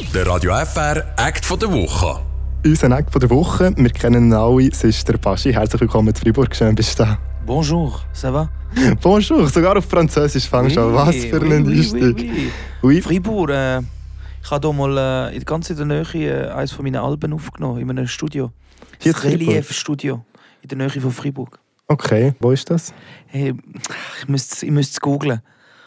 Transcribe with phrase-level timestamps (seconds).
[0.00, 2.20] Der Radio FR Act von der Woche.
[2.64, 5.52] Unser Act von der Woche, wir kennen ihn alle, es ist der Baschi.
[5.52, 7.18] Herzlich willkommen in Freiburg, schön bist du da.
[7.46, 8.50] Bonjour, ça va?
[9.00, 10.94] Bonjour, sogar auf Französisch fangst du an.
[10.94, 12.02] Was für ein oui, Einstieg.
[12.02, 12.50] oui, oui.
[12.82, 13.02] Oui.
[13.02, 13.82] Fribourg, äh,
[14.42, 17.80] ich habe hier mal äh, ganz in der Nähe äh, eines von meinen Alben aufgenommen,
[17.80, 18.50] in einem Studio.
[18.98, 19.48] Hier das in Fribourg?
[19.48, 20.24] Relief-Studio,
[20.62, 21.60] in der Nähe von Fribourg.
[21.86, 22.92] Okay, wo ist das?
[23.26, 23.54] Hey,
[24.20, 25.40] ich müsste ich müsste es googlen.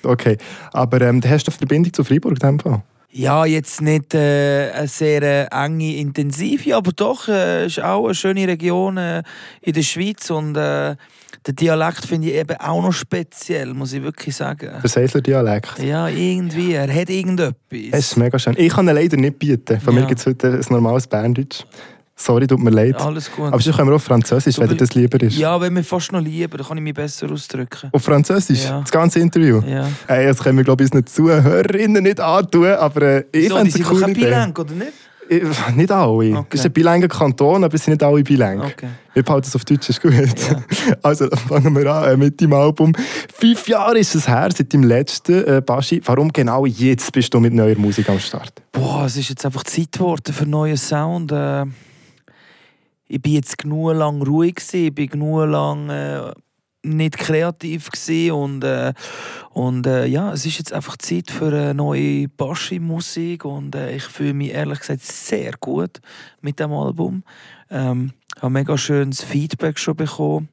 [0.04, 0.38] Okay,
[0.72, 2.84] aber ähm, hast du eine Verbindung zu Freiburg in dem Fall?
[3.18, 8.14] Ja, jetzt nicht äh, eine sehr äh, enge, intensive, aber doch, äh, ist auch eine
[8.14, 9.24] schöne Region äh,
[9.62, 10.96] in der Schweiz und äh,
[11.48, 14.70] der Dialekt finde ich eben auch noch speziell, muss ich wirklich sagen.
[14.84, 15.80] Der Seisler Dialekt.
[15.80, 17.56] Ja, irgendwie, er hat irgendetwas.
[17.92, 18.54] Es ist mega schön.
[18.56, 19.80] Ich kann ihn leider nicht bieten.
[19.82, 20.02] Von Ja.
[20.02, 21.64] mir gibt es heute ein normales Berndeutsch.
[22.20, 23.00] Sorry, tut mir leid.
[23.00, 23.48] Alles gut.
[23.54, 25.38] Aber sonst können wir auf Französisch, Du wenn dir das lieber ist.
[25.38, 27.90] Ja, wenn mir fast noch lieber, dann kann ich mich besser ausdrücken.
[27.94, 28.66] Auf Französisch?
[28.66, 28.80] Ja.
[28.82, 29.62] Das ganze Interview?
[29.68, 29.88] Ja.
[30.08, 33.72] Hey, das können wir, glaube ich, unseren Zuhörerinnen nicht antun, aber äh, ich so, fände
[33.72, 34.26] die es sind doch kein Idee.
[34.26, 34.92] Bilang, oder nicht?
[35.30, 36.38] Ich- Nicht alle.
[36.38, 36.46] Okay.
[36.54, 38.62] Es ist ein bilanger Kanton, aber es sind nicht alle bilang.
[38.62, 38.88] Okay.
[39.14, 40.14] Wir behalten es auf Deutsch, ist gut.
[40.14, 40.24] Ja.
[41.04, 42.94] Also fangen wir an äh, mit dem Album.
[43.38, 45.44] Fünf Jahre ist es her, seit dem letzten.
[45.46, 48.54] Äh, Baschi, warum genau jetzt bist du mit neuer Musik am Start?
[48.72, 51.32] Boah, es ist jetzt einfach Zeit geworden für einen neuen Sound.
[51.34, 51.66] Äh,
[53.08, 56.32] ich bin jetzt genug lang ruhig gewesen, ich bin genug lang äh,
[56.84, 58.94] nicht kreativ gewesen und äh,
[59.52, 64.04] und äh, ja, es ist jetzt einfach Zeit für eine neue Baschi-Musik und äh, ich
[64.04, 66.00] fühle mich ehrlich gesagt sehr gut
[66.42, 67.24] mit dem Album.
[67.70, 70.50] Ähm, habe mega schönes Feedback schon bekommen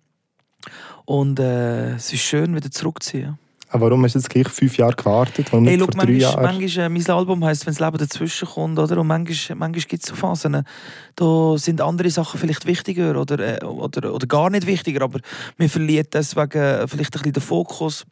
[1.04, 3.38] und äh, es ist schön wieder zurückzuziehen.
[3.74, 5.50] Aber warum hast du jetzt gleich fünf Jahre gewartet?
[5.50, 6.42] Hey, nicht schau, vor drei Jahren?
[6.44, 8.98] manchmal, äh, mein Album heisst, wenn das Leben dazwischen kommt, oder?
[8.98, 10.64] Und manchmal, manchmal gibt es so Phasen,
[11.16, 15.18] da sind andere Sachen vielleicht wichtiger oder, äh, oder, oder gar nicht wichtiger, aber
[15.58, 18.06] man verliert deswegen äh, vielleicht ein bisschen den Fokus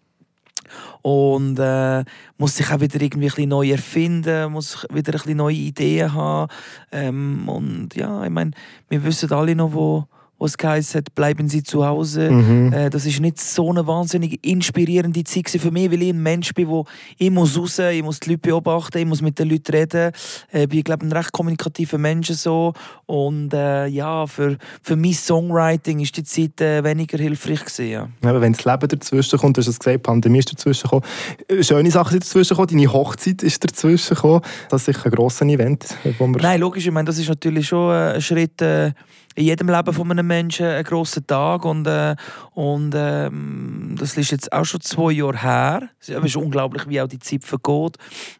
[1.03, 2.03] und äh,
[2.39, 6.13] muss sich auch wieder irgendwie ein bisschen neu erfinden, muss wieder ein bisschen neue Ideen
[6.13, 6.51] haben
[6.91, 8.51] ähm, und ja, ich meine,
[8.89, 10.09] wir wissen alle noch, wo,
[10.43, 12.29] wo es hat, bleiben Sie zu Hause.
[12.31, 12.73] Mhm.
[12.73, 16.53] Äh, das ist nicht so eine wahnsinnig inspirierende Zeit für mich, weil ich ein Mensch
[16.53, 16.85] bin, wo
[17.17, 20.11] ich muss raus, ich muss die Leute beobachten, ich muss mit den Leuten reden.
[20.51, 22.73] Äh, bin, glaube ein recht kommunikativer Mensch so.
[23.07, 27.89] Und äh, ja, für, für mein Songwriting ist die Zeit äh, weniger hilfreich gewesen.
[27.89, 28.09] Ja.
[28.23, 31.05] Aber wenn das Leben dazwischen kommt, du hast es gesagt, Pandemie ist dazwischen gekommen.
[31.47, 34.41] Äh, Schöne Sachen sind dazwischen gekommen, deine Hochzeit ist dazwischen gekommen.
[34.71, 36.43] Das ist sicher ein grosses Event, wo wir...
[36.43, 38.91] Nein, logisch, ich meine, das ist natürlich schon äh, ein Schritt äh,
[39.35, 41.65] in jedem Leben von einem Menschen, ein grosser Tag.
[41.65, 42.17] Und, äh,
[42.55, 45.89] und ähm, das ist jetzt auch schon zwei Jahre her.
[46.01, 47.97] Es ist unglaublich, wie auch die Zeit vergeht.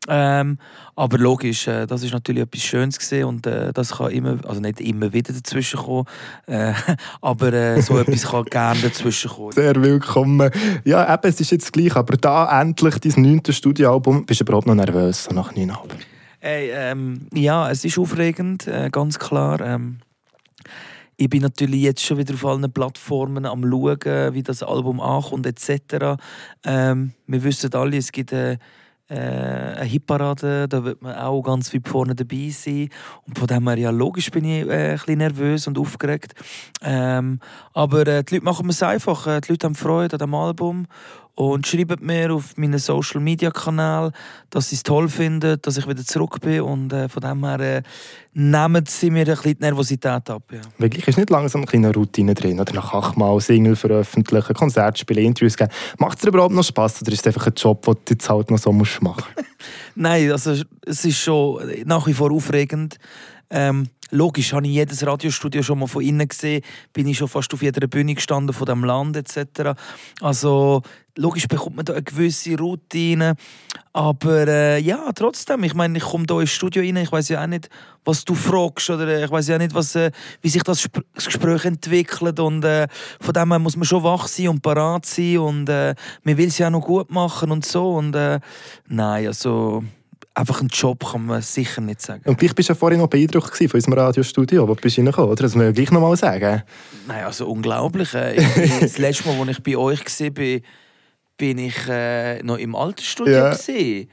[0.09, 0.59] Ähm,
[0.95, 4.61] aber logisch, äh, das ist natürlich etwas Schönes gewesen und äh, das kann immer, also
[4.61, 6.05] nicht immer wieder dazwischen kommen,
[6.47, 6.75] äh,
[7.23, 9.53] aber äh, so etwas kann gerne dazwischen kommen.
[9.53, 10.51] Sehr willkommen.
[10.85, 14.67] Ja, eben, es ist jetzt gleich, aber da endlich dein neunte Studioalbum, bist du überhaupt
[14.67, 15.99] noch nervös nach neun Alben?
[16.41, 19.61] Hey, ähm, ja, es ist aufregend, äh, ganz klar.
[21.17, 25.47] Ich bin natürlich jetzt schon wieder auf allen Plattformen am schauen, wie das Album ankommt
[25.47, 26.19] etc.
[26.65, 28.59] Ähm, wir wissen alle, es gibt äh,
[29.13, 32.89] äh, eine Hitparade, da wird man auch ganz weit vorne dabei sein.
[33.27, 36.35] Und von dem her, ja, logisch bin ich äh, ein bisschen nervös und aufgeregt.
[36.81, 37.41] Ähm,
[37.75, 39.27] aber äh, die Leute machen es einfach.
[39.27, 40.87] Äh, die Leute haben Freude an dem Album
[41.35, 44.13] und schreiben mir auf meinen Social Media Kanal,
[44.51, 47.61] dass sie es toll finden, dass ich wieder zurück bin und äh, von dem her
[47.61, 47.83] äh,
[48.35, 50.43] nehmen sie mir ein bisschen die Nervosität ab.
[50.53, 50.61] Ja.
[50.79, 55.25] Wirklich ist nicht langsam eine kleine Routine drin, oder nach achtmal Single veröffentlichen, Konzerte spielen,
[55.25, 55.71] Interviews geben.
[55.99, 58.29] Macht es dir überhaupt noch Spass oder ist es einfach ein Job, den du jetzt
[58.29, 59.25] halt noch so musst machen
[59.95, 60.55] Nein, also
[60.85, 62.99] es ist schon nach wie vor aufregend.
[63.51, 66.63] Ähm, logisch habe ich jedes Radiostudio schon mal von innen gesehen,
[66.93, 69.73] bin ich schon fast auf jeder Bühne gestanden von dem Land etc.
[70.21, 70.83] Also
[71.17, 73.35] logisch bekommt man da eine gewisse Routine,
[73.93, 77.43] aber äh, ja trotzdem, ich meine, ich komme da ins Studio rein, ich weiß ja
[77.43, 77.69] auch nicht,
[78.05, 81.05] was du fragst oder äh, ich weiß ja nicht, was, äh, wie sich das, Sp
[81.15, 82.39] das Gespräch entwickelt.
[82.41, 82.89] Und äh,
[83.21, 86.49] von dem her muss man schon wach sein und parat sein und äh, man will
[86.49, 87.95] es ja auch noch gut machen und so.
[87.95, 88.41] Und äh,
[88.89, 89.85] nein, also
[90.35, 92.23] einfach einen Job kann man sicher nicht sagen.
[92.25, 95.31] Und gleich bist du ja vorhin noch beeindruckt von unserem Radiostudio, wo du bist reingekommen,
[95.31, 95.43] oder?
[95.43, 96.63] Das müssen wir gleich noch mal sagen.
[97.07, 98.15] Nein, also unglaublich.
[98.15, 100.63] Äh, ich das letzte Mal, als ich bei euch war, bin,
[101.37, 103.35] bin ich äh, noch im alten Studio.
[103.35, 103.51] Ja.
[103.51, 104.09] gewesen.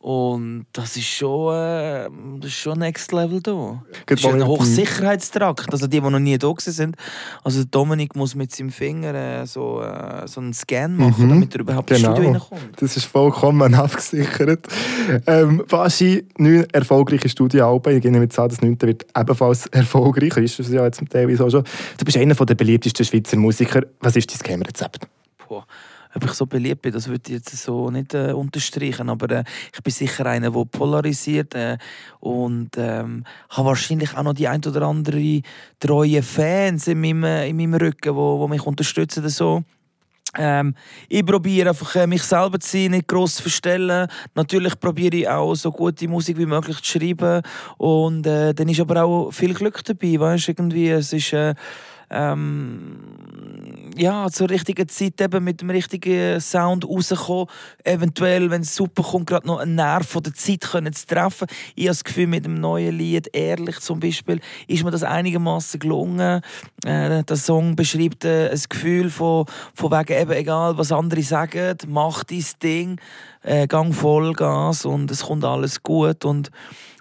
[0.00, 2.08] Und das ist schon, äh,
[2.38, 3.82] das ist schon Next Level da.
[4.06, 5.72] Das ist ein Hochsicherheitstrakt.
[5.72, 6.94] Also die, die noch nie da sind.
[7.42, 11.28] Also Dominik muss mit seinem Finger äh, so, äh, so einen Scan machen, Mhm.
[11.30, 12.30] damit er überhaupt ins Studio Genau.
[12.38, 12.80] reinkommt.
[12.80, 14.68] Das ist vollkommen abgesichert.
[15.26, 17.96] Ähm, Baschi, neun erfolgreiche Studioalben.
[17.96, 20.36] Ich gehe mit an, das neunte wird ebenfalls erfolgreich.
[20.36, 21.64] Ist es ja jetzt teilweise auch schon.
[21.98, 23.82] Du bist einer der beliebtesten Schweizer Musiker.
[24.00, 25.08] Was ist dein Geheimrezept?
[25.48, 25.66] Boah.
[26.14, 29.08] Ob ich so beliebt bin, das würde ich jetzt so nicht äh, unterstreichen.
[29.08, 29.44] Aber äh,
[29.74, 31.78] ich bin sicher einer, der polarisiert äh,
[32.20, 35.42] und ähm, habe wahrscheinlich auch noch die ein oder andere
[35.80, 39.28] treue Fans in meinem, in meinem Rücken, wo, wo mich unterstützen.
[39.28, 39.64] So.
[40.36, 40.74] Ähm,
[41.08, 44.08] ich probiere einfach äh, mich selber zu sein, nicht gross zu verstellen.
[44.34, 47.42] Natürlich probiere ich auch so gute Musik wie möglich zu schreiben
[47.78, 51.54] und äh, dann ist aber auch viel Glück dabei, weißt irgendwie es ist äh,
[52.10, 52.98] ähm,
[53.98, 57.46] ja, zur richtigen Zeit eben mit dem richtigen Sound rauskommen.
[57.84, 61.48] Eventuell, wenn es super kommt, gerade noch einen Nerv von der Zeit können zu treffen.
[61.74, 65.80] Ich habe das Gefühl, mit dem neuen Lied «Ehrlich» zum Beispiel, ist mir das einigermaßen
[65.80, 66.42] gelungen.
[66.84, 71.76] Äh, der Song beschreibt äh, ein Gefühl von, von wegen eben egal, was andere sagen,
[71.88, 73.00] mach dein Ding,
[73.42, 76.50] äh, gang Vollgas und es kommt alles gut und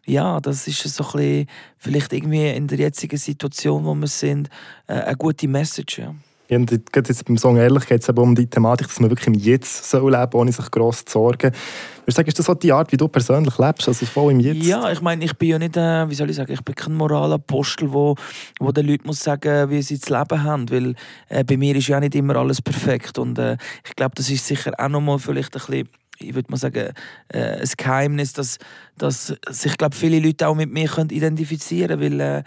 [0.07, 4.50] ja, das ist so ein bisschen, vielleicht irgendwie in der jetzigen Situation, wo wir sind,
[4.88, 6.00] äh, eine gute Message.
[6.00, 6.15] Ja.
[6.50, 9.33] Ja, und jetzt beim Song «Ehrlich» geht es um die Thematik, dass man wirklich im
[9.33, 11.51] Jetzt soll leben ohne sich gross zu sorgen.
[11.51, 14.39] Würdest du sagen, ist das so die Art, wie du persönlich lebst, also voll im
[14.39, 14.65] Jetzt?
[14.65, 16.94] Ja, ich meine, ich bin ja nicht, äh, wie soll ich sagen, ich bin kein
[16.94, 18.15] Moralapostel, wo,
[18.62, 20.95] wo den Leuten muss sagen, wie sie das Leben haben, weil
[21.27, 24.48] äh, bei mir ist ja nicht immer alles perfekt und äh, ich glaube, das ist
[24.48, 26.93] sicher auch nochmal vielleicht ein bisschen ich würde mal sagen,
[27.29, 28.57] äh, ein Geheimnis, dass,
[28.97, 32.43] dass sich glaub, viele Leute auch mit mir können identifizieren können, äh,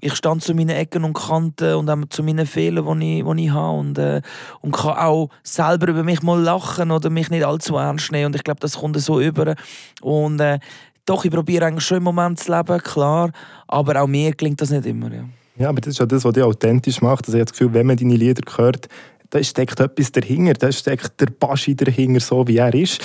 [0.00, 3.50] ich stand zu meinen Ecken und Kanten und auch zu meinen Fehlern, die ich, ich
[3.50, 4.20] habe und, äh,
[4.60, 8.36] und kann auch selber über mich mal lachen oder mich nicht allzu ernst nehmen und
[8.36, 9.54] ich glaube, das kommt so über
[10.02, 10.58] und äh,
[11.06, 13.30] doch, ich probiere eigentlich schon im Moment zu leben, klar,
[13.68, 15.24] aber auch mir gelingt das nicht immer, ja.
[15.58, 17.26] Ja, aber das ist ja das, was dich authentisch macht.
[17.26, 18.88] Also ich habe das Gefühl, wenn man deine Lieder hört,
[19.30, 23.00] da steckt etwas dahinter, da steckt der Baschi dahinter, so wie er ist.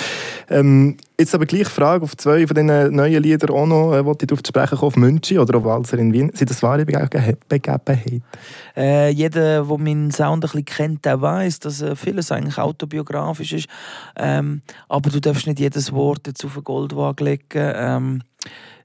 [0.48, 4.26] Ähm, jetzt aber gleich Frage auf zwei von diesen neuen Liedern auch noch, äh, ich
[4.26, 6.30] darauf zu sprechen kommen, auf Münchi oder auf Walzer in Wien.
[6.34, 8.22] Sind das wahre Begebenheiten?
[8.76, 13.52] Äh, jeder, der meinen Sound ein bisschen kennt, der weiß, dass äh, vieles eigentlich autobiografisch
[13.52, 13.68] ist.
[14.16, 17.42] Ähm, aber du darfst nicht jedes Wort jetzt auf einen Goldwagen legen.
[17.54, 18.22] Ähm,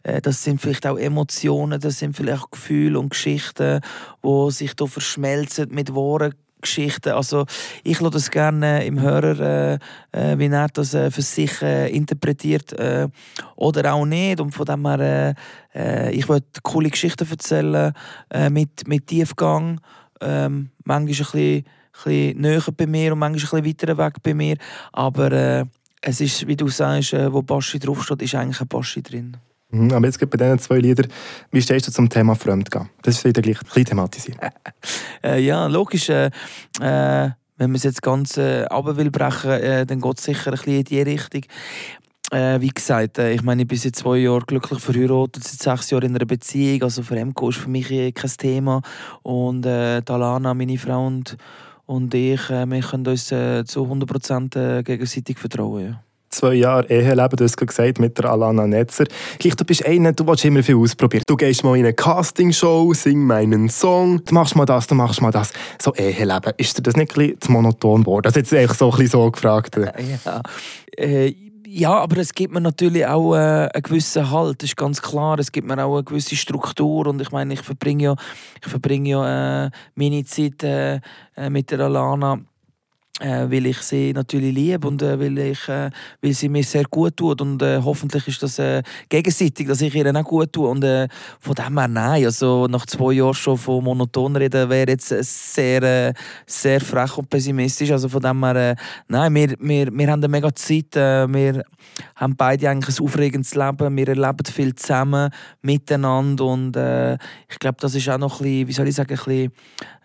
[0.04, 3.82] äh, das sind vielleicht auch Emotionen, das sind vielleicht auch Gefühle und Geschichten,
[4.24, 6.34] die sich hier verschmelzen mit Worten
[6.68, 7.10] Geschichten.
[7.10, 7.46] Also
[7.84, 9.74] ich lasse das gerne im Hörer, äh,
[10.12, 13.08] äh, wie er das äh, für sich äh, interpretiert äh,
[13.56, 14.40] oder auch nicht.
[14.40, 15.36] Und von dem her,
[15.74, 17.94] äh, äh ich will coole Geschichten erzählen
[18.50, 19.80] mit, mit Tiefgang.
[20.20, 24.34] Ähm, manchmal ein bisschen, bisschen näher bei mir und manchmal ein bisschen weiter weg bei
[24.34, 24.58] mir.
[24.92, 25.66] Aber
[26.02, 29.38] es ist, wie du sagst, wo Baschi draufsteht, ist eigentlich ein Baschi drin.
[29.70, 31.08] Mhm, aber jetzt bei diesen zwei Liedern,
[31.52, 32.90] wie stehst du zum Thema Fremdgehen?
[33.02, 34.38] Das ist wieder gleich ein bisschen thematisiert.
[35.24, 36.10] äh, ja, logisch.
[36.10, 36.28] Äh,
[36.80, 37.30] äh,
[37.60, 40.78] wenn man es jetzt ganz äh, will brechen, äh, dann geht es sicher ein bisschen
[40.78, 41.42] in die Richtung.
[42.32, 45.90] Äh, wie gesagt, äh, ich meine, ich bin seit zwei Jahren glücklich verheiratet, seit sechs
[45.90, 46.84] Jahren in einer Beziehung.
[46.84, 48.82] Also Fremdgehen ist für mich eh kein Thema.
[49.24, 51.36] Und äh, Alana, meine Frau und,
[51.86, 55.84] und ich, äh, wir können uns äh, zu 100% äh, gegenseitig vertrauen.
[55.84, 59.06] Ja zwei Jahre Eheleben, du hast gesagt, mit der Alana Netzer.
[59.40, 61.24] Gleich, du bist einer, du willst immer viel ausprobieren.
[61.28, 65.22] Du gehst mal in eine Castingshow, sing meinen Song, du machst mal das, du machst
[65.22, 65.54] mal das.
[65.82, 68.24] So Eheleben, ist dir das nicht ein zu monoton geworden?
[68.24, 69.78] Das ist jetzt eigentlich so ein bisschen so gefragt.
[69.78, 70.42] Ja,
[70.98, 71.34] äh,
[71.70, 75.38] ja, aber es gibt mir natürlich auch äh, einen gewissen Halt, das ist ganz klar.
[75.38, 78.16] Es gibt mir auch eine gewisse Struktur und ich meine, ich verbringe ja,
[78.64, 81.02] ich verbringe ja äh, meine Zeit äh,
[81.36, 82.40] äh mit der Alana
[83.20, 85.90] äh, weil ich sie natürlich liebe und äh, weil, ich, äh,
[86.22, 87.42] weil sie mir sehr gut tut.
[87.42, 90.70] Und äh, hoffentlich ist das äh, gegenseitig, dass ich ihr auch gut tue.
[90.70, 91.08] Und äh,
[91.40, 96.14] von dem her nein, also nach zwei Jahren schon von monoton reden wäre jetzt sehr,
[96.46, 98.76] sehr frech und pessimistisch, also von dem her
[99.08, 101.64] nein, wir, wir, wir haben eine mega Zeit, wir
[102.16, 106.46] haben beide eigentlich ein aufregendes Leben, wir erleben viel zusammen, miteinander.
[106.46, 106.76] Und
[107.50, 109.52] ich glaube, das ist auch noch ein bisschen, wie soll ich sagen, ein bisschen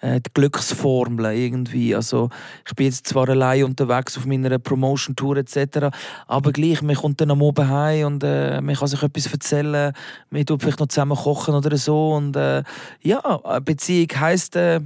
[0.03, 2.29] die Glücksformel irgendwie, also
[2.67, 5.91] ich bin jetzt zwar allein unterwegs auf meiner Promotion-Tour etc.,
[6.27, 9.93] aber gleich, man kommt dann am Abend heim und äh, man kann sich etwas erzählen,
[10.31, 12.63] man tut vielleicht noch zusammen kochen oder so und äh,
[13.03, 13.21] ja,
[13.65, 14.81] Beziehung heisst äh,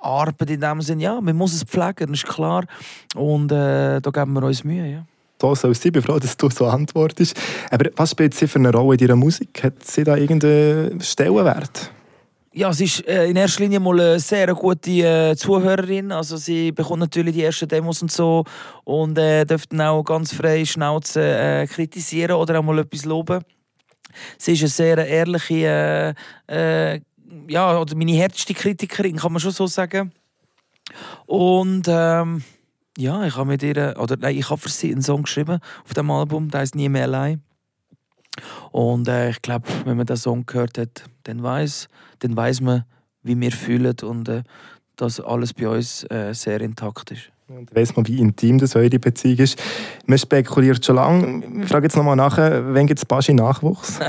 [0.00, 2.64] Arbeit in dem Sinne, ja, man muss es pflegen, das ist klar
[3.14, 5.04] und äh, da geben wir uns Mühe, ja
[5.54, 5.72] sein.
[5.72, 7.36] Ich bin froh, dass du so antwortest.
[7.70, 9.62] Aber was spielt sie für eine Rolle in deiner Musik?
[9.62, 11.92] Hat sie da irgendeinen Stellenwert?
[12.54, 16.10] Ja, sie ist äh, in erster Linie mal eine sehr gute äh, Zuhörerin.
[16.12, 18.44] Also sie bekommt natürlich die ersten Demos und so
[18.84, 23.44] und äh, dürfte auch ganz frei Schnauze äh, kritisieren oder auch mal etwas loben.
[24.38, 26.14] Sie ist eine sehr ehrliche,
[26.48, 27.00] äh, äh,
[27.48, 30.12] ja, oder meine härteste Kritikerin, kann man schon so sagen.
[31.26, 32.42] Und ähm,
[32.96, 35.92] ja, ich habe mit ihr, oder nein, ich habe für sie einen Song geschrieben auf
[35.92, 37.42] dem Album, der heißt «Nie mehr allein».
[38.72, 41.88] Und äh, ich glaube, wenn man den Song gehört hat, dann weiß,
[42.20, 42.84] dann weiß man,
[43.22, 44.42] wie wir fühlen und äh,
[44.96, 47.30] dass alles bei uns äh, sehr intakt ist.
[47.48, 49.62] Und weiss man, wie intim das eure Beziehung ist.
[50.06, 51.62] Man spekuliert schon lange.
[51.62, 53.98] Ich frage jetzt nochmal nach, wann gibt es Baschi Nachwuchs?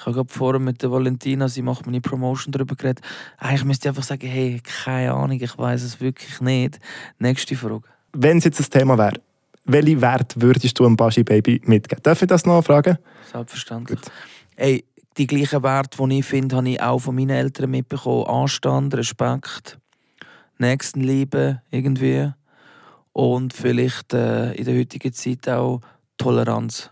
[0.00, 3.04] Ich habe gerade vorher mit der Valentina, sie macht meine Promotion darüber geredet.
[3.36, 6.80] Eigentlich müsste ich einfach sagen, hey, keine Ahnung, ich weiß es wirklich nicht.
[7.18, 7.82] Nächste Frage.
[8.14, 9.20] Wenn es jetzt ein Thema wäre,
[9.72, 12.02] welchen Wert würdest du einem Baschi Baby mitgeben?
[12.02, 12.98] Darf ich das noch fragen?
[13.30, 14.00] Selbstverständlich.
[14.56, 14.84] Ey,
[15.16, 18.26] die gleichen Werte, die ich finde, habe ich auch von meinen Eltern mitbekommen.
[18.26, 19.78] Anstand, Respekt,
[20.58, 22.32] Nächstenliebe irgendwie.
[23.12, 25.80] Und vielleicht äh, in der heutigen Zeit auch
[26.16, 26.90] Toleranz.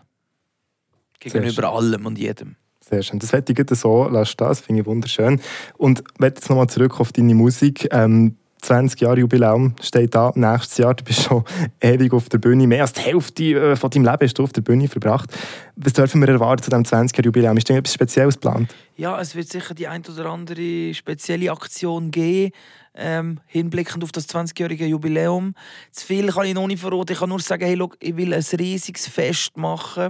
[1.19, 2.55] Gegenüber allem und jedem.
[2.81, 3.19] Sehr schön.
[3.19, 4.35] Das hätte ich so lassen.
[4.37, 5.39] Das finde ich wunderschön.
[5.77, 7.87] Und wenn jetzt nochmal zurück auf deine Musik.
[7.91, 10.31] Ähm, 20 Jahre Jubiläum steht da.
[10.35, 11.43] Nächstes Jahr, du bist schon
[11.81, 12.67] ewig auf der Bühne.
[12.67, 15.29] Mehr als die Hälfte äh, von deinem Leben hast du auf der Bühne verbracht.
[15.75, 17.57] Was dürfen wir erwarten zu diesem 20 Jahre Jubiläum?
[17.57, 18.73] Ist da etwas Spezielles geplant?
[18.97, 22.51] Ja, es wird sicher die ein oder andere spezielle Aktion geben.
[22.95, 25.53] Ähm, hinblickend auf das 20-jährige Jubiläum.
[25.91, 27.13] Zu viel kann ich noch nicht verraten.
[27.13, 30.09] Ich kann nur sagen, hey, look, ich will ein riesiges Fest machen.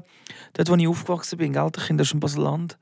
[0.54, 2.78] Dort, wo ich aufgewachsen bin, Gelterkind, das ist ein Baseland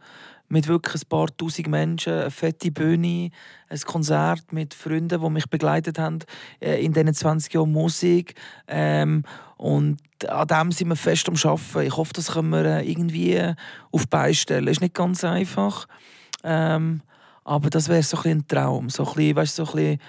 [0.50, 3.32] mit wirklich ein paar tausend Menschen, eine fette Bühne,
[3.70, 6.20] ein Konzert mit Freunden, die mich begleitet haben
[6.62, 8.36] äh, in diesen 20 Jahren Musik.
[8.68, 9.24] Ähm,
[9.58, 11.88] und an dem sind wir fest am Arbeiten.
[11.88, 13.54] Ich hoffe, das können wir äh, irgendwie
[13.92, 14.68] auf die Beine stellen.
[14.68, 15.88] Ist nicht ganz einfach.
[16.44, 17.02] Ähm,
[17.44, 18.90] aber das wäre so ein, Traum.
[18.90, 20.00] So ein bisschen, weißt, so ein,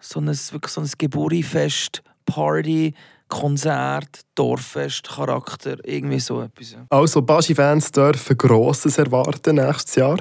[0.00, 2.94] so ein, so ein Geburtfest, Party,
[3.32, 6.76] Konzert, Dorffest, Charakter, irgendwie so etwas.
[6.90, 10.18] Also Baschi-Fans dürfen Grosses erwarten nächstes Jahr.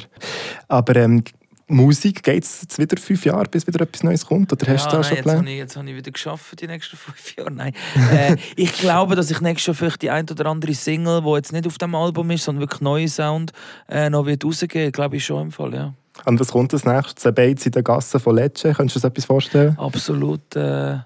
[0.69, 1.21] Aber ähm,
[1.67, 4.53] Musik, geht es jetzt wieder fünf Jahre, bis wieder etwas Neues kommt?
[4.53, 6.61] Oder hast ja, du da nein, schon jetzt habe, ich, jetzt habe ich wieder geschafft
[6.61, 7.51] die nächsten fünf Jahre.
[7.51, 7.73] Nein.
[8.13, 11.51] äh, ich glaube, dass ich nächstes Jahr vielleicht die ein oder andere Single, die jetzt
[11.51, 13.51] nicht auf dem Album ist, sondern wirklich neue Sound,
[13.89, 14.93] äh, noch wird rausgehen.
[14.93, 15.93] Glaube ich schon im Fall, ja.
[16.23, 17.25] Und was kommt als nächstes?
[17.25, 18.73] Ein Beiz in der Gasse von Lecce?
[18.73, 19.77] Könntest du dir das etwas vorstellen?
[19.77, 20.55] Absolut.
[20.55, 20.99] Äh,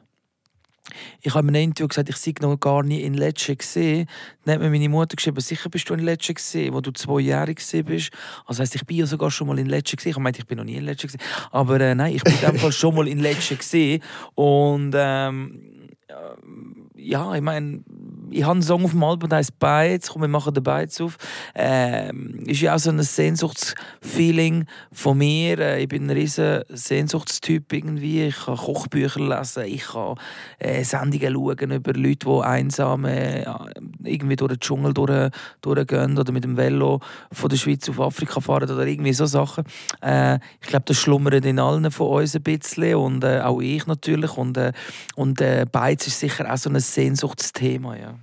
[1.21, 4.07] ich habe in einem Interview gesagt, ich sei noch gar nie in Lecce gesehen.
[4.43, 7.59] Dann hat mir meine Mutter geschrieben, sicher bist du in Lecce gesehen, wo du zweijährig
[7.85, 8.11] bist.
[8.45, 10.11] Also heisst, ich bin ja sogar schon mal in Lecce gesehen.
[10.11, 11.21] Ich meinte, ich bin noch nie in Lecce gesehen.
[11.51, 14.03] Aber äh, nein, ich bin in dem Fall schon mal in Lecce gesehen.
[14.35, 15.89] Und ähm,
[16.95, 17.83] ja, ich meine,
[18.29, 20.09] ich habe einen Song auf dem Album, der heißt Bites.
[20.09, 21.17] Komm, wir machen den Bites auf.
[21.55, 25.59] Ähm, ist ja auch so ein Sehnsuchtsfeeling von mir.
[25.59, 28.25] Äh, ich bin ein riesen Sehnsuchtstyp irgendwie.
[28.25, 30.15] Ich kann Kochbücher lesen, ich kann
[30.59, 33.45] äh, Sendungen schauen über Leute, die einsam äh,
[34.03, 35.31] irgendwie durch den Dschungel durch,
[35.61, 36.99] durchgehen oder mit dem Velo
[37.31, 39.63] von der Schweiz auf Afrika fahren oder irgendwie so Sachen.
[40.01, 43.87] Äh, ich glaube, das schlummert in allen von uns ein bisschen und äh, auch ich
[43.87, 44.37] natürlich.
[44.37, 44.71] Und, äh,
[45.15, 47.95] und äh, Bites ist sicher auch so ein Sehnsuchtsthema.
[47.95, 48.19] Ja.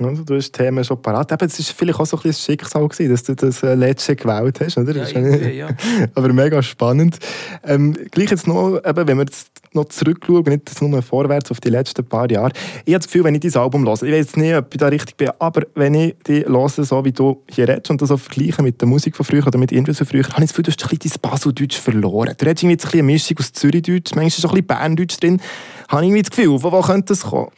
[0.00, 1.30] Also, du hast Themen schon parat.
[1.30, 4.16] Aber es war vielleicht auch so ein bisschen Schicksal, gewesen, dass du das äh, letzte
[4.16, 4.96] gewählt hast, oder?
[4.96, 5.68] Ja, irgendwie, ja.
[6.16, 7.18] Aber mega spannend.
[7.62, 11.60] Ähm, gleich jetzt noch, eben, wenn wir jetzt noch zurückschauen, nicht jetzt nur vorwärts auf
[11.60, 12.50] die letzten paar Jahre.
[12.84, 14.88] Ich habe das Gefühl, wenn ich dein Album höre, ich weiß nicht, ob ich da
[14.88, 18.18] richtig bin, aber wenn ich die höre, so wie du hier redest und das auch
[18.18, 20.64] vergleiche mit der Musik von früher oder mit Interviews von früher, habe ich das Gefühl,
[20.64, 22.34] du hast ein bisschen dein Baseldeutsch verloren.
[22.36, 24.66] Du redest irgendwie jetzt ein bisschen eine Mischung aus Zürichdeutsch, manchmal ist auch ein bisschen
[24.66, 25.40] Berndeutsch drin.
[25.88, 27.50] Habe ich irgendwie das Gefühl, von wo könnte das kommen?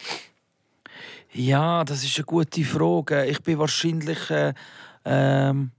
[1.39, 3.27] Ja, das ist eine gute Frage.
[3.27, 4.55] Ich bin wahrscheinlich, äh,
[5.05, 5.71] ähm,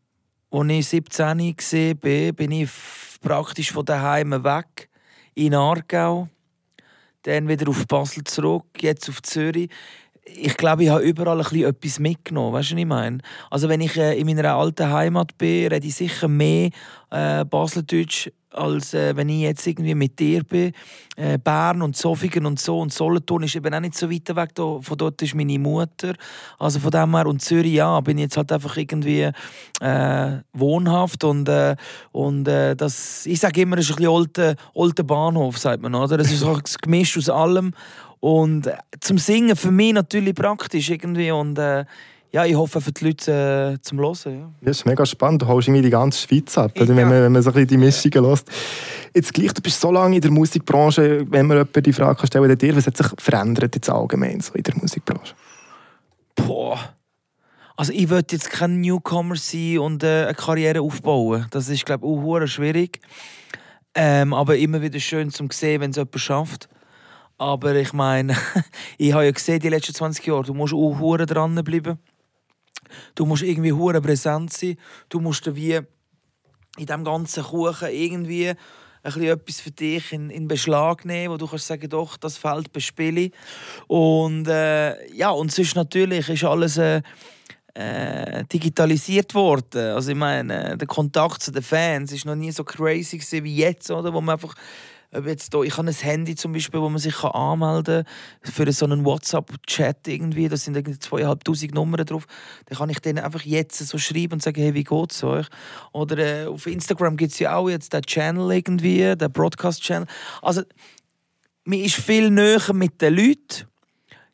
[0.52, 2.70] als ich 17 war, bin ich
[3.22, 4.88] praktisch von daheim weg
[5.34, 6.30] in Aargau,
[7.24, 9.72] dann wieder auf Basel zurück, jetzt auf Zürich.
[10.26, 13.18] Ich glaube, ich habe überall ein bisschen etwas mitgenommen, weißt du, was ich meine?
[13.50, 16.70] Also wenn ich äh, in meiner alten Heimat bin, rede ich sicher mehr
[17.10, 20.74] äh, Baseldeutsch als äh, wenn ich jetzt irgendwie mit dir bin.
[21.16, 24.56] Äh, Bern und Zofingen und so und Solothurn ist eben auch nicht so weit weg.
[24.56, 26.14] Da, von dort ist meine Mutter.
[26.60, 29.32] Also von dem her und Zürich, ja, bin ich jetzt halt einfach irgendwie
[29.80, 31.76] äh, wohnhaft und, äh,
[32.12, 35.96] und äh, das, ich sage immer, es ist ein bisschen alter, alter Bahnhof, sagt man,
[35.96, 36.20] oder?
[36.20, 37.74] Es ist so ein Gemisch aus allem
[38.20, 41.58] und äh, zum Singen für mich natürlich praktisch irgendwie und
[42.32, 44.16] ja, ich hoffe für die Leute äh, zum Hören.
[44.40, 44.52] Ja.
[44.62, 45.42] Das ist mega spannend.
[45.42, 46.84] Du holst irgendwie die ganze Schweiz ab, Ja.
[46.84, 46.96] oder?
[46.96, 48.44] wenn, man, wenn man so ein bisschen die Mischungen hört.
[49.14, 52.28] Jetzt gleich, du bist so lange in der Musikbranche, wenn man jemand die Frage kann
[52.28, 55.34] stellen kann, dir, was hat sich verändert jetzt allgemein so in der Musikbranche?
[56.36, 56.78] Boah.
[57.76, 61.46] Also ich will jetzt kein Newcomer sein und äh, eine Karriere aufbauen.
[61.52, 63.00] Das ist, glaube ich, auch schwierig.
[63.94, 66.70] Ähm, aber immer wieder schön zum sehen, wenn es jemand schafft.
[67.38, 68.36] Aber ich meine,
[68.98, 72.00] ich habe ja gesehen, die letzten 20 Jahre, du musst auch dranbleiben.
[73.16, 74.78] Du musst irgendwie hure präsent sein.
[75.10, 75.76] Du musst wie
[76.78, 78.54] in diesem ganzen Kuchen irgendwie
[79.04, 82.72] ein etwas für dich in, in Beschlag nehmen, wo du kannst sagen, doch, das Feld
[82.72, 83.32] bespiele ich.
[83.88, 87.02] Und äh, ja, und sonst natürlich ist alles äh,
[87.74, 89.94] äh, digitalisiert worden.
[89.94, 93.92] Also ich meine, der Kontakt zu den Fans ist noch nie so crazy wie jetzt,
[93.92, 94.14] oder?
[94.14, 94.56] Wo man einfach
[95.26, 98.04] jetzt da, ich habe ein Handy zum Beispiel, wo man sich kann anmelden
[98.42, 102.26] kann für so einen WhatsApp-Chat irgendwie, da sind irgendwie zweieinhalbtausend Nummern drauf,
[102.66, 105.48] dann kann ich denen einfach jetzt so schreiben und sagen, hey, wie geht's euch?
[105.94, 110.08] Oder äh, auf Instagram gibt es ja auch jetzt den Channel irgendwie, den Broadcast-Channel.
[110.42, 110.62] Also,
[111.64, 113.68] man ist viel näher mit den Leuten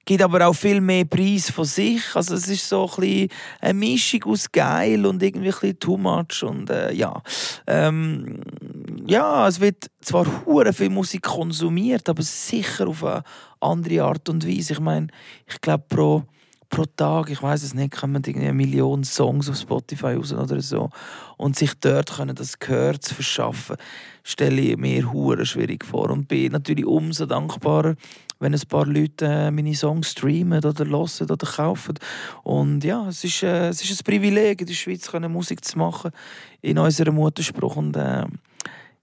[0.05, 2.01] gibt aber auch viel mehr Preis von sich.
[2.15, 3.29] Also es ist so ein bisschen
[3.61, 7.21] eine Mischung aus geil und irgendwie ein bisschen too much und äh, ja.
[7.67, 8.41] Ähm,
[9.05, 13.23] ja, es wird zwar hure viel Musik konsumiert, aber sicher auf eine
[13.59, 14.73] andere Art und Weise.
[14.73, 15.07] Ich meine,
[15.47, 16.23] ich glaube pro
[16.73, 20.59] pro Tag, ich weiß es nicht, kommen irgendwie eine Million Songs auf Spotify raus oder
[20.59, 20.89] so.
[21.37, 23.75] Und sich dort können das Gehör zu verschaffen,
[24.23, 26.09] stelle ich mir hure schwierig vor.
[26.09, 27.93] Und bin natürlich umso dankbarer,
[28.39, 31.93] wenn ein paar Leute äh, meine Songs streamen oder hören oder kaufen.
[32.41, 36.09] Und ja, es ist, äh, es ist ein Privileg, in der Schweiz Musik zu machen
[36.63, 37.77] in unserem Muttersprache.
[37.77, 38.25] Und, äh,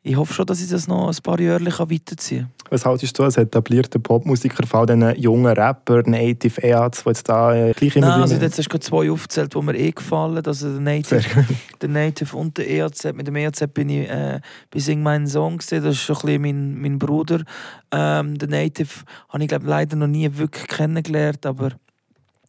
[0.02, 2.50] ich hoffe schon, dass ich das noch ein paar Jahre weiterziehen kann.
[2.70, 7.54] Was haltest du als etablierter Popmusiker von diesen jungen Rapper, Native EAs, die jetzt da
[7.54, 10.42] äh, gleich immer Nein, also jetzt hast du gerade zwei aufgezählt, die mir eh gefallen.
[10.44, 11.46] Also der Native,
[11.82, 13.12] der Native und der EAZ.
[13.12, 14.40] Mit dem EAZ bin ich äh,
[14.70, 15.84] bei Sing meinen Song gesehen.
[15.84, 17.42] Das ist schon ein bisschen mein, mein Bruder.
[17.90, 21.72] Ähm, der Native habe ich glaube leider noch nie wirklich kennengelernt, aber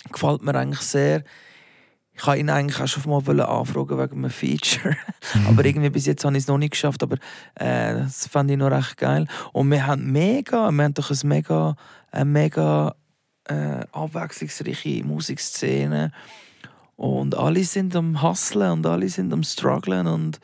[0.09, 1.23] gefällt mir eigentlich sehr.
[2.13, 4.95] Ich wollte ihn eigentlich auch schon mal anfragen wegen einem Feature.
[5.35, 5.47] Mhm.
[5.47, 7.03] aber irgendwie bis jetzt habe ich es noch nicht geschafft.
[7.03, 7.15] Aber
[7.55, 9.27] äh, das fand ich noch recht geil.
[9.53, 11.75] Und wir haben mega, wir haben doch ein mega,
[12.11, 12.95] eine mega
[13.47, 16.11] äh, abwechslungsreiche Musikszene.
[16.95, 20.39] Und alle sind am Hustlen und alle sind am Strugglen und,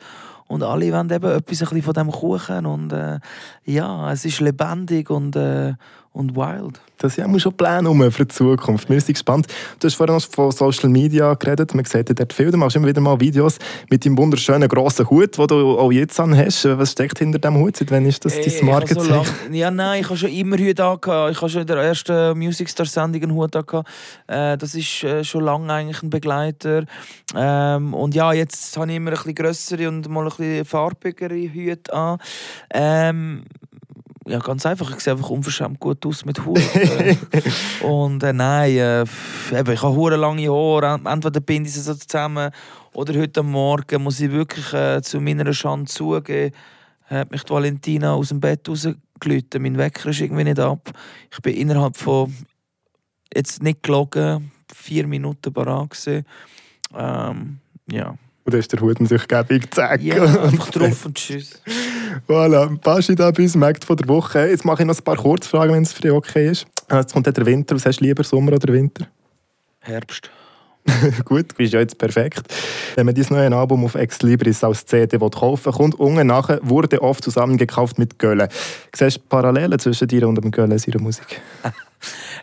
[0.46, 2.66] und alle wollen eben etwas ein bisschen von dem Kuchen.
[2.66, 3.20] Und äh,
[3.64, 5.74] ja, es ist lebendig und, äh,
[6.18, 6.80] und wild.
[6.98, 8.90] Das haben wir schon Pläne um für die Zukunft.
[8.90, 9.46] Wir sind gespannt.
[9.78, 11.72] Du hast vorhin noch von Social Media geredet.
[11.72, 12.50] Man sieht dort viel.
[12.50, 13.58] Du machst immer wieder mal Videos
[13.88, 16.64] mit deinem wunderschönen grossen Hut, den du auch jetzt an hast.
[16.64, 17.76] Was steckt hinter dem Hut?
[17.76, 19.24] Seit wann ist das dein Markenzeichen?
[19.24, 21.32] So ja, nein, ich habe schon immer Hut angehabt.
[21.32, 23.88] Ich habe schon in der ersten Music Star Sendung einen Hut angehabt.
[24.26, 26.84] Äh, das ist äh, schon lange eigentlich ein Begleiter.
[27.36, 31.34] Ähm, und ja, jetzt habe ich immer ein bisschen grössere und mal ein bisschen farbigere
[31.34, 32.18] Hüte an.
[34.28, 34.94] Ja, ganz einfach.
[34.94, 37.18] Ich sehe einfach unverschämt gut aus mit Haaren.
[37.82, 39.00] und äh, nein, äh,
[39.52, 41.00] eben, ich habe hure lange Haare.
[41.02, 42.50] Entweder binde ich sie so zusammen
[42.92, 46.54] oder heute Morgen muss ich wirklich äh, zu meiner Schande zugeben,
[47.06, 49.58] hat mich die Valentina aus dem Bett rausgelüht.
[49.58, 50.90] Mein Wecker ist irgendwie nicht ab.
[51.32, 52.34] Ich bin innerhalb von,
[53.34, 55.96] jetzt nicht gelogen, vier Minuten parat
[56.94, 57.60] Ähm,
[57.90, 58.14] ja.
[58.48, 60.00] Und dann ist der Hut sich gäbig zack.
[60.00, 61.60] Ja, einfach drauf und tschüss.
[62.26, 64.48] Voilà, Baschi da bei uns, Markt von der Woche.
[64.48, 66.66] Jetzt mache ich noch ein paar Kurzfragen, wenn es für dich okay ist.
[66.90, 67.74] Jetzt kommt der Winter.
[67.74, 69.06] Was hast du lieber, Sommer oder Winter?
[69.80, 70.30] Herbst.
[71.26, 72.40] Gut, bist ja jetzt perfekt.
[72.94, 77.02] Wenn man dieses neue Album auf Ex Libris als CD kaufen kommt unten nachher, wurde
[77.02, 78.48] oft zusammengekauft mit Göllen.
[78.96, 81.42] Siehst du Parallelen zwischen dir und dem Göllen ihrer Musik?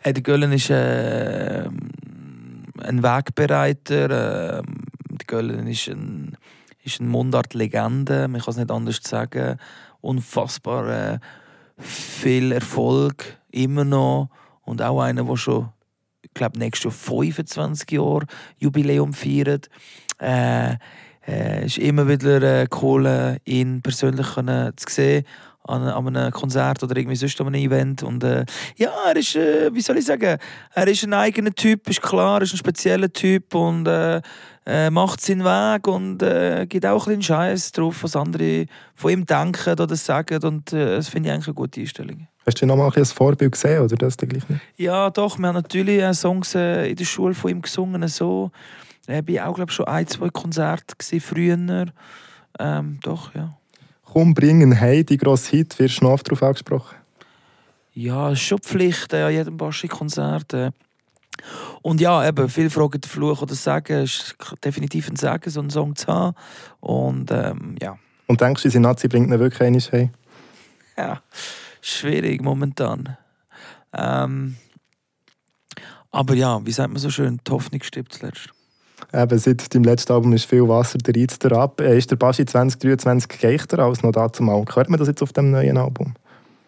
[0.03, 1.67] hey, der Göllen ist äh,
[2.83, 4.59] ein Wegbereiter.
[4.59, 4.63] Äh,
[5.27, 6.37] Göllen ist ein
[6.85, 9.57] ist eine Mundart-Legende, man kann es nicht anders sagen.
[10.01, 11.19] Unfassbar äh,
[11.77, 14.29] viel Erfolg, immer noch.
[14.61, 15.69] Und auch einer, der schon,
[16.21, 18.25] ich glaube, nächstes Jahr 25 Jahre
[18.59, 19.69] Jubiläum feiert.
[20.19, 20.75] Äh,
[21.27, 25.25] äh, ist immer wieder äh, cool, ihn persönlich zu sehen
[25.67, 28.03] an, an einem Konzert oder irgendwie sonst an einem Event.
[28.03, 28.45] Und äh,
[28.77, 30.37] ja, er ist, äh, wie soll ich sagen,
[30.73, 34.21] er ist ein eigener Typ, ist klar, er ist ein spezieller Typ und äh,
[34.65, 39.11] äh, macht seinen Weg und äh, gibt auch ein bisschen Scheiß drauf, was andere von
[39.11, 40.43] ihm denken oder sagen.
[40.43, 42.27] Und äh, das finde ich eigentlich eine gute Einstellung.
[42.45, 44.61] Hast du noch mal ein Vorbild gesehen oder das gleich nicht?
[44.77, 45.37] Ja, doch.
[45.37, 48.07] Wir haben natürlich äh, Songs äh, in der Schule von ihm gesungen.
[48.07, 48.51] So.
[49.07, 51.85] Ich war auch glaube schon ein, zwei Konzerte früher.
[52.57, 53.55] Ähm, doch, ja.
[54.03, 56.95] Komm, bringen hey, die grosse Hit, wirst du noch oft darauf angesprochen?
[57.93, 60.53] Ja, es ist schon Pflicht äh, an jedem Baschi-Konzert.
[60.53, 60.71] Äh.
[61.81, 64.03] Und ja, eben, viele fragen den Fluch oder Sagen.
[64.03, 66.35] Es ist definitiv ein Sagen, so einen Song zu haben.
[66.79, 67.97] Und ähm, ja.
[68.27, 70.09] Und denkst du, diese Nazi bringt ihn wirklich einmal hey?
[70.97, 71.21] Ja,
[71.81, 73.17] schwierig momentan.
[73.93, 74.55] Ähm,
[76.11, 78.49] aber ja, wie sagt man so schön, die Hoffnung stirbt zuletzt.
[79.13, 81.81] Eben, seit deinem letzten Album ist viel Wasser, der reizt ab.
[81.81, 84.63] Äh, ist der Baschi 2023 geeichter als noch dazu mal?
[84.73, 86.13] Hört man das jetzt auf dem neuen Album?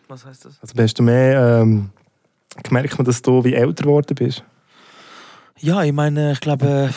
[0.07, 0.59] Was heißt das?
[0.61, 1.89] Also hast du mehr ähm,
[2.63, 4.43] gemerkt, dass du wie älter geworden bist?
[5.59, 6.91] Ja, ich meine, ich glaube,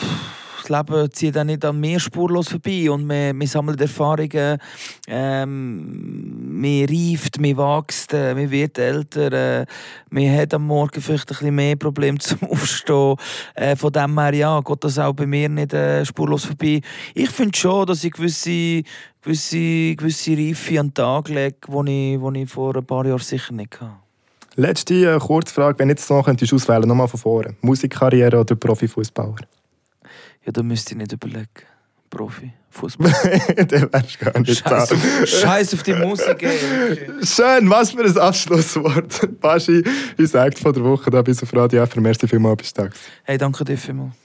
[0.71, 4.57] Leben zieht auch nicht an mir spurlos vorbei und man, man sammelt Erfahrungen,
[5.07, 9.65] ähm, man reift, man wächst, äh, wird älter, äh,
[10.09, 13.15] man hat am Morgen vielleicht ein bisschen mehr Probleme zum Aufstehen.
[13.55, 16.81] Äh, von dem her, ja, geht das auch bei mir nicht äh, spurlos vorbei.
[17.13, 18.83] Ich finde schon, dass ich gewisse,
[19.21, 23.53] gewisse, gewisse Reife an den Tag lege, die ich, ich vor ein paar Jahren sicher
[23.53, 24.00] nicht hatte.
[24.55, 27.55] Letzte äh, Kurzfrage, wenn jetzt noch könntest du auswählen, nochmal von vorne.
[27.61, 29.35] Musikkarriere oder Profifußballer?
[30.45, 31.47] Ja, da müsste ich nicht überlegen.
[32.09, 33.09] Profi, Fußball.
[33.55, 34.95] Dann wärst du gar nicht Scheiß da.
[34.95, 37.07] auf, Scheiß auf die Musik, ey.
[37.23, 39.39] Schön, was für ein Abschlusswort.
[39.39, 39.81] Baschi,
[40.17, 42.01] ich sage von der Woche da bis auf Radio FR.
[42.01, 42.89] Merci vielmals, bis du.
[43.23, 44.21] Hey, danke dir vielmals.